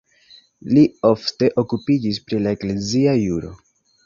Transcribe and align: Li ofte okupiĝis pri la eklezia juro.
Li 0.71 0.85
ofte 1.09 1.49
okupiĝis 1.65 2.21
pri 2.31 2.41
la 2.47 2.55
eklezia 2.59 3.15
juro. 3.21 3.55